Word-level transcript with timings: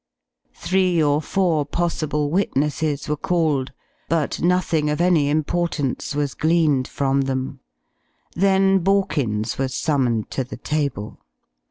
Three 0.55 0.99
or 1.03 1.21
four 1.21 1.63
possible 1.63 2.31
witnesses 2.31 3.07
were 3.07 3.15
called, 3.15 3.71
but 4.09 4.41
nothing 4.41 4.89
of 4.89 4.99
any 4.99 5.29
importance 5.29 6.15
was 6.15 6.33
gleaned 6.33 6.87
from 6.87 7.21
them; 7.21 7.59
then 8.35 8.79
Borkins 8.79 9.59
was 9.59 9.75
summoned 9.75 10.31
to 10.31 10.43
the 10.43 10.57
table. 10.57 11.19